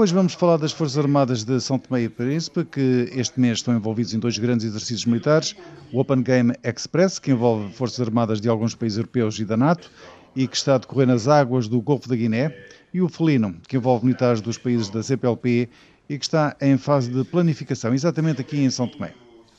Hoje 0.00 0.14
vamos 0.14 0.34
falar 0.34 0.58
das 0.58 0.70
Forças 0.70 0.96
Armadas 0.96 1.42
de 1.42 1.60
São 1.60 1.76
Tomé 1.76 2.02
e 2.02 2.08
Príncipe, 2.08 2.64
que 2.64 3.10
este 3.16 3.40
mês 3.40 3.58
estão 3.58 3.74
envolvidos 3.74 4.14
em 4.14 4.18
dois 4.20 4.38
grandes 4.38 4.64
exercícios 4.64 5.04
militares: 5.04 5.56
o 5.92 5.98
Open 5.98 6.22
Game 6.22 6.54
Express, 6.62 7.18
que 7.18 7.32
envolve 7.32 7.72
Forças 7.72 8.06
Armadas 8.06 8.40
de 8.40 8.48
alguns 8.48 8.76
países 8.76 8.96
europeus 8.96 9.40
e 9.40 9.44
da 9.44 9.56
NATO, 9.56 9.90
e 10.36 10.46
que 10.46 10.56
está 10.56 10.76
a 10.76 10.78
decorrer 10.78 11.08
nas 11.08 11.26
águas 11.26 11.66
do 11.66 11.80
Golfo 11.80 12.08
da 12.08 12.14
Guiné, 12.14 12.56
e 12.94 13.02
o 13.02 13.08
Felino, 13.08 13.56
que 13.66 13.76
envolve 13.76 14.04
militares 14.04 14.40
dos 14.40 14.56
países 14.56 14.88
da 14.88 15.02
CPLP 15.02 15.68
e 16.08 16.16
que 16.16 16.24
está 16.24 16.56
em 16.60 16.78
fase 16.78 17.10
de 17.10 17.24
planificação, 17.24 17.92
exatamente 17.92 18.40
aqui 18.40 18.56
em 18.60 18.70
São 18.70 18.86
Tomé. 18.86 19.12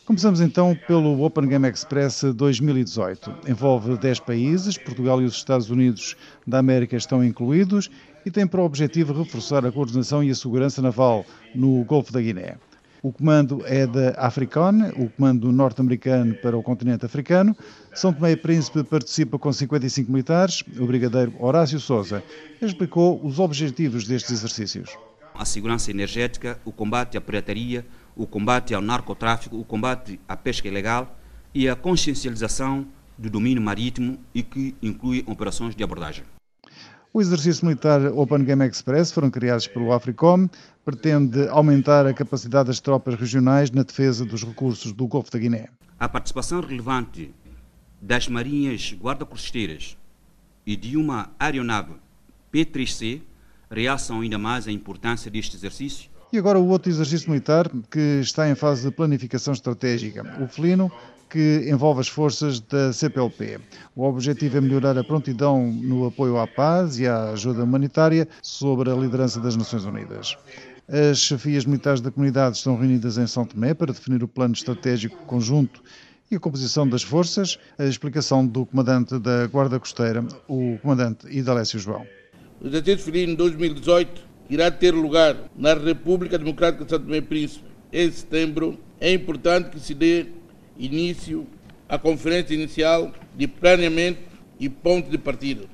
Começamos 0.09 0.41
então 0.41 0.75
pelo 0.87 1.23
Open 1.23 1.47
Game 1.47 1.69
Express 1.69 2.23
2018. 2.33 3.31
Envolve 3.47 3.95
10 3.95 4.21
países, 4.21 4.75
Portugal 4.75 5.21
e 5.21 5.25
os 5.25 5.35
Estados 5.35 5.69
Unidos 5.69 6.17
da 6.47 6.57
América 6.57 6.97
estão 6.97 7.23
incluídos 7.23 7.91
e 8.25 8.31
tem 8.31 8.47
por 8.47 8.61
objetivo 8.61 9.13
reforçar 9.13 9.63
a 9.67 9.71
coordenação 9.71 10.23
e 10.23 10.31
a 10.31 10.35
segurança 10.35 10.81
naval 10.81 11.23
no 11.53 11.83
Golfo 11.83 12.11
da 12.11 12.19
Guiné. 12.19 12.55
O 13.03 13.13
comando 13.13 13.61
é 13.67 13.85
da 13.85 14.15
Africon, 14.17 14.89
o 14.97 15.09
comando 15.09 15.51
norte-americano 15.51 16.33
para 16.41 16.57
o 16.57 16.63
continente 16.63 17.05
africano. 17.05 17.55
São 17.93 18.11
Tomé 18.11 18.31
e 18.31 18.35
Príncipe 18.35 18.83
participa 18.83 19.37
com 19.37 19.53
55 19.53 20.11
militares. 20.11 20.63
O 20.79 20.87
brigadeiro 20.87 21.35
Horácio 21.39 21.79
Souza 21.79 22.23
explicou 22.59 23.23
os 23.23 23.37
objetivos 23.37 24.07
destes 24.07 24.31
exercícios. 24.31 24.89
A 25.35 25.45
segurança 25.45 25.91
energética, 25.91 26.59
o 26.65 26.71
combate 26.71 27.15
à 27.15 27.21
pirataria, 27.21 27.85
o 28.15 28.25
combate 28.25 28.73
ao 28.73 28.81
narcotráfico, 28.81 29.57
o 29.57 29.63
combate 29.63 30.19
à 30.27 30.35
pesca 30.35 30.67
ilegal 30.67 31.15
e 31.53 31.67
a 31.69 31.75
consciencialização 31.75 32.85
do 33.17 33.29
domínio 33.29 33.61
marítimo 33.61 34.17
e 34.33 34.41
que 34.41 34.75
inclui 34.81 35.23
operações 35.27 35.75
de 35.75 35.83
abordagem. 35.83 36.23
O 37.11 37.19
exercício 37.19 37.65
militar 37.65 38.01
Open 38.13 38.43
Game 38.43 38.65
Express 38.67 39.11
foram 39.11 39.31
criados 39.31 39.67
pelo 39.67 39.91
Africom, 39.91 40.47
pretende 40.85 41.47
aumentar 41.49 42.05
a 42.05 42.13
capacidade 42.13 42.67
das 42.67 42.79
tropas 42.79 43.15
regionais 43.15 43.71
na 43.71 43.83
defesa 43.83 44.23
dos 44.23 44.43
recursos 44.43 44.91
do 44.91 45.07
Golfo 45.07 45.31
da 45.31 45.39
Guiné. 45.39 45.69
A 45.99 46.07
participação 46.07 46.61
relevante 46.61 47.33
das 47.99 48.27
marinhas 48.27 48.95
guarda-costeiras 49.01 49.97
e 50.65 50.75
de 50.75 50.95
uma 50.95 51.31
aeronave 51.39 51.93
P-3C 52.51 53.21
realçam 53.69 54.21
ainda 54.21 54.37
mais 54.37 54.67
a 54.67 54.71
importância 54.71 55.29
deste 55.29 55.55
exercício 55.55 56.09
e 56.31 56.37
agora 56.37 56.59
o 56.59 56.67
outro 56.67 56.91
exercício 56.91 57.29
militar 57.29 57.69
que 57.89 58.19
está 58.21 58.49
em 58.49 58.55
fase 58.55 58.87
de 58.87 58.95
planificação 58.95 59.53
estratégica, 59.53 60.23
o 60.41 60.47
Felino, 60.47 60.91
que 61.29 61.67
envolve 61.69 62.01
as 62.01 62.07
forças 62.07 62.59
da 62.59 62.91
CPLP. 62.91 63.59
O 63.95 64.03
objetivo 64.03 64.57
é 64.57 64.61
melhorar 64.61 64.97
a 64.97 65.03
prontidão 65.03 65.71
no 65.71 66.07
apoio 66.07 66.37
à 66.37 66.47
paz 66.47 66.99
e 66.99 67.07
à 67.07 67.31
ajuda 67.31 67.63
humanitária 67.63 68.27
sob 68.41 68.89
a 68.89 68.95
liderança 68.95 69.39
das 69.39 69.55
Nações 69.55 69.85
Unidas. 69.85 70.35
As 70.87 71.19
chefias 71.19 71.65
militares 71.65 72.01
da 72.01 72.09
comunidade 72.09 72.57
estão 72.57 72.75
reunidas 72.75 73.17
em 73.17 73.27
São 73.27 73.45
Tomé 73.45 73.75
para 73.75 73.93
definir 73.93 74.23
o 74.23 74.27
plano 74.27 74.53
estratégico 74.53 75.17
conjunto 75.25 75.83
e 76.31 76.35
a 76.35 76.39
composição 76.39 76.87
das 76.87 77.03
forças, 77.03 77.59
a 77.77 77.85
explicação 77.85 78.45
do 78.45 78.65
comandante 78.65 79.17
da 79.19 79.45
Guarda 79.47 79.79
Costeira, 79.79 80.25
o 80.47 80.77
comandante 80.81 81.27
Idalécio 81.29 81.79
João. 81.79 82.05
O 82.59 82.67
exercício 82.67 83.05
felino 83.05 83.35
2018 83.35 84.28
irá 84.49 84.71
ter 84.71 84.93
lugar 84.93 85.35
na 85.55 85.73
República 85.73 86.37
Democrática 86.37 86.83
de 86.83 86.89
Santo 86.89 87.05
Tomé 87.05 87.17
e 87.17 87.21
Príncipe 87.21 87.65
em 87.91 88.11
setembro, 88.11 88.79
é 88.99 89.11
importante 89.11 89.69
que 89.69 89.79
se 89.79 89.93
dê 89.93 90.27
início 90.77 91.47
à 91.87 91.97
conferência 91.97 92.53
inicial 92.53 93.11
de 93.35 93.47
planeamento 93.47 94.21
e 94.59 94.69
ponto 94.69 95.09
de 95.09 95.17
partida. 95.17 95.65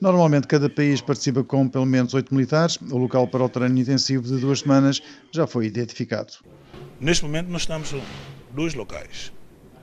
Normalmente, 0.00 0.46
cada 0.46 0.68
país 0.68 1.00
participa 1.00 1.44
com 1.44 1.68
pelo 1.68 1.86
menos 1.86 2.12
oito 2.14 2.34
militares. 2.34 2.76
O 2.90 2.98
local 2.98 3.28
para 3.28 3.44
o 3.44 3.48
treino 3.48 3.78
intensivo 3.78 4.24
de 4.24 4.38
duas 4.38 4.60
semanas 4.60 5.00
já 5.30 5.46
foi 5.46 5.66
identificado. 5.66 6.32
Neste 7.00 7.24
momento, 7.24 7.48
nós 7.48 7.62
estamos 7.62 7.94
dois 8.52 8.74
locais. 8.74 9.32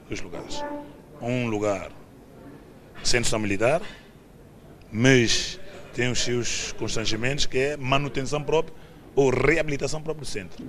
Dois 0.08 0.22
lugares. 0.22 0.64
Um 1.22 1.48
lugar 1.48 1.92
centro 3.04 3.40
militar, 3.40 3.82
mas 4.92 5.59
tem 5.94 6.12
os 6.12 6.20
seus 6.20 6.72
constrangimentos, 6.74 7.46
que 7.46 7.58
é 7.58 7.78
manutenção 7.78 8.42
própria 8.44 8.74
ou 9.16 9.30
reabilitação 9.30 10.02
própria 10.02 10.26
do 10.26 10.28
centro. 10.28 10.64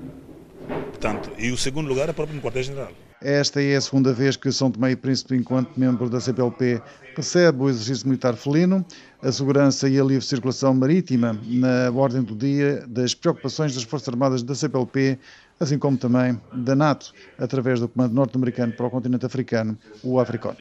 Portanto, 0.88 1.30
e 1.38 1.50
o 1.50 1.56
segundo 1.56 1.88
lugar 1.88 2.08
é 2.08 2.12
próprio 2.12 2.36
no 2.36 2.42
quartel-general. 2.42 2.92
Esta 3.22 3.62
é 3.62 3.76
a 3.76 3.80
segunda 3.80 4.14
vez 4.14 4.34
que 4.34 4.50
São 4.50 4.70
Tomé 4.70 4.92
e 4.92 4.96
Príncipe, 4.96 5.36
enquanto 5.36 5.78
membro 5.78 6.08
da 6.08 6.20
CPLP, 6.20 6.80
recebe 7.14 7.62
o 7.62 7.68
exercício 7.68 8.08
militar 8.08 8.34
felino, 8.34 8.84
a 9.22 9.30
segurança 9.30 9.86
e 9.90 10.00
a 10.00 10.04
livre 10.04 10.24
circulação 10.24 10.72
marítima 10.72 11.38
na 11.46 11.90
ordem 11.90 12.22
do 12.22 12.34
dia 12.34 12.82
das 12.88 13.14
preocupações 13.14 13.74
das 13.74 13.82
Forças 13.82 14.08
Armadas 14.08 14.42
da 14.42 14.54
CPLP, 14.54 15.18
assim 15.58 15.78
como 15.78 15.98
também 15.98 16.40
da 16.50 16.74
NATO, 16.74 17.12
através 17.38 17.78
do 17.78 17.88
Comando 17.88 18.14
Norte-Americano 18.14 18.72
para 18.72 18.86
o 18.86 18.90
continente 18.90 19.26
africano, 19.26 19.76
o 20.02 20.18
AFRICON. 20.18 20.56